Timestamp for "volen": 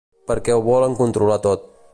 0.69-0.97